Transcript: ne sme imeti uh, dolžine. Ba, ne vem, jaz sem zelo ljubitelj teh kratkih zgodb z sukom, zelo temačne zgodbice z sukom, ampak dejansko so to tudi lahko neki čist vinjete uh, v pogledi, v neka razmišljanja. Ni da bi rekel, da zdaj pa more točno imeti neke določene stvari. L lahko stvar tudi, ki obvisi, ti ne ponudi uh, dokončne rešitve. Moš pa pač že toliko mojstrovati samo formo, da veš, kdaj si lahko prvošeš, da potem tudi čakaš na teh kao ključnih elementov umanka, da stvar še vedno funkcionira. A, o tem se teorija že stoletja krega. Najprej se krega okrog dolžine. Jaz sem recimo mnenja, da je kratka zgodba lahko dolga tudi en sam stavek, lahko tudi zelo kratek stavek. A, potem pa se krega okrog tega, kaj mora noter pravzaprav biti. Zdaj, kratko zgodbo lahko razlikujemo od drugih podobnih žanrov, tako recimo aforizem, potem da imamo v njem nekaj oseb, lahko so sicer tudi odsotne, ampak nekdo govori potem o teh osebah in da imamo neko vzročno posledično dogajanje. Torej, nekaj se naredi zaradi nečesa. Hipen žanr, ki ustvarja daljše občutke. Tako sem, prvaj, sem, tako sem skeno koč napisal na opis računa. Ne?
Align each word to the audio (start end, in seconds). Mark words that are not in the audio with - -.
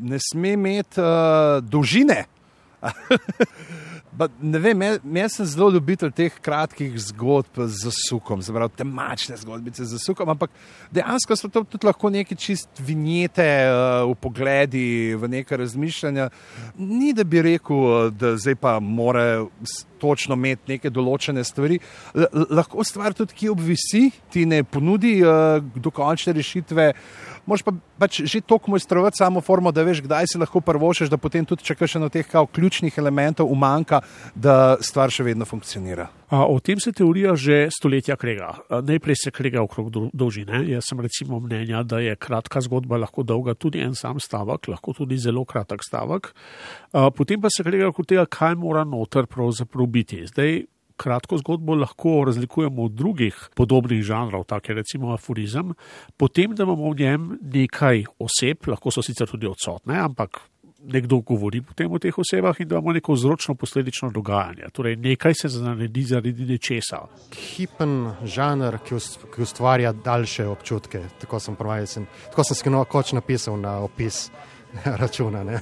ne 0.00 0.18
sme 0.20 0.56
imeti 0.56 1.00
uh, 1.00 1.60
dolžine. 1.62 2.24
Ba, 4.20 4.26
ne 4.42 4.58
vem, 4.58 4.82
jaz 5.14 5.36
sem 5.36 5.46
zelo 5.46 5.68
ljubitelj 5.70 6.10
teh 6.16 6.38
kratkih 6.42 6.96
zgodb 6.98 7.60
z 7.70 7.92
sukom, 7.94 8.42
zelo 8.42 8.66
temačne 8.68 9.36
zgodbice 9.38 9.86
z 9.86 10.00
sukom, 10.02 10.32
ampak 10.32 10.50
dejansko 10.92 11.36
so 11.38 11.48
to 11.48 11.62
tudi 11.62 11.86
lahko 11.86 12.10
neki 12.10 12.36
čist 12.36 12.82
vinjete 12.82 13.46
uh, 13.68 14.08
v 14.10 14.16
pogledi, 14.20 15.14
v 15.14 15.30
neka 15.38 15.60
razmišljanja. 15.60 16.28
Ni 16.80 17.14
da 17.14 17.24
bi 17.24 17.44
rekel, 17.52 18.10
da 18.10 18.34
zdaj 18.40 18.58
pa 18.60 18.78
more 18.80 19.46
točno 20.00 20.38
imeti 20.38 20.74
neke 20.74 20.90
določene 20.90 21.44
stvari. 21.44 21.78
L 22.14 22.46
lahko 22.50 22.84
stvar 22.86 23.14
tudi, 23.16 23.36
ki 23.36 23.52
obvisi, 23.52 24.08
ti 24.32 24.46
ne 24.48 24.62
ponudi 24.64 25.18
uh, 25.22 25.60
dokončne 25.76 26.34
rešitve. 26.36 26.92
Moš 27.48 27.64
pa 27.66 27.72
pač 27.98 28.22
že 28.24 28.40
toliko 28.40 28.70
mojstrovati 28.76 29.20
samo 29.20 29.40
formo, 29.40 29.72
da 29.72 29.82
veš, 29.84 30.04
kdaj 30.04 30.28
si 30.30 30.38
lahko 30.40 30.60
prvošeš, 30.64 31.10
da 31.10 31.18
potem 31.20 31.44
tudi 31.44 31.64
čakaš 31.64 31.98
na 32.00 32.08
teh 32.08 32.26
kao 32.26 32.46
ključnih 32.46 32.98
elementov 32.98 33.50
umanka, 33.50 34.00
da 34.34 34.76
stvar 34.80 35.10
še 35.10 35.26
vedno 35.26 35.48
funkcionira. 35.48 36.08
A, 36.30 36.44
o 36.46 36.60
tem 36.62 36.78
se 36.78 36.92
teorija 36.94 37.34
že 37.34 37.66
stoletja 37.74 38.14
krega. 38.16 38.54
Najprej 38.70 39.16
se 39.24 39.30
krega 39.34 39.64
okrog 39.64 39.90
dolžine. 40.14 40.62
Jaz 40.70 40.86
sem 40.86 41.00
recimo 41.02 41.40
mnenja, 41.42 41.82
da 41.82 41.98
je 41.98 42.14
kratka 42.14 42.62
zgodba 42.62 43.00
lahko 43.02 43.24
dolga 43.26 43.56
tudi 43.58 43.82
en 43.82 43.96
sam 43.98 44.20
stavek, 44.22 44.70
lahko 44.70 44.94
tudi 44.94 45.18
zelo 45.18 45.42
kratek 45.44 45.82
stavek. 45.82 46.30
A, 46.92 47.10
potem 47.10 47.42
pa 47.42 47.50
se 47.50 47.66
krega 47.66 47.90
okrog 47.90 48.06
tega, 48.06 48.26
kaj 48.30 48.54
mora 48.54 48.84
noter 48.86 49.26
pravzaprav 49.26 49.89
biti. 49.90 50.24
Zdaj, 50.26 50.62
kratko 51.00 51.38
zgodbo 51.40 51.74
lahko 51.74 52.24
razlikujemo 52.26 52.84
od 52.84 52.92
drugih 52.92 53.48
podobnih 53.56 54.02
žanrov, 54.04 54.44
tako 54.44 54.76
recimo 54.76 55.14
aforizem, 55.14 55.74
potem 56.16 56.54
da 56.54 56.66
imamo 56.68 56.90
v 56.90 56.98
njem 56.98 57.28
nekaj 57.40 58.04
oseb, 58.18 58.68
lahko 58.68 58.92
so 58.92 59.02
sicer 59.02 59.28
tudi 59.28 59.48
odsotne, 59.48 59.96
ampak 60.00 60.42
nekdo 60.80 61.20
govori 61.20 61.60
potem 61.60 61.92
o 61.92 61.98
teh 61.98 62.18
osebah 62.18 62.60
in 62.60 62.68
da 62.68 62.76
imamo 62.76 62.92
neko 62.92 63.12
vzročno 63.12 63.54
posledično 63.54 64.10
dogajanje. 64.10 64.70
Torej, 64.72 64.96
nekaj 64.96 65.34
se 65.34 65.48
naredi 65.60 66.02
zaradi 66.02 66.46
nečesa. 66.46 67.02
Hipen 67.36 68.12
žanr, 68.24 68.78
ki 68.84 69.42
ustvarja 69.42 69.92
daljše 69.92 70.46
občutke. 70.46 71.02
Tako 71.20 71.40
sem, 71.40 71.56
prvaj, 71.56 71.86
sem, 71.86 72.06
tako 72.30 72.44
sem 72.44 72.56
skeno 72.56 72.84
koč 72.84 73.12
napisal 73.12 73.60
na 73.60 73.78
opis 73.84 74.30
računa. 75.02 75.44
Ne? 75.44 75.60